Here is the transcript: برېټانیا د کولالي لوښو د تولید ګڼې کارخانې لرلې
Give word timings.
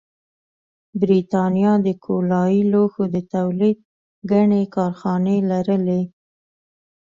برېټانیا 1.01 1.73
د 1.85 1.87
کولالي 2.05 2.61
لوښو 2.71 3.03
د 3.13 3.17
تولید 3.33 3.77
ګڼې 4.31 4.61
کارخانې 4.75 5.37
لرلې 5.49 6.01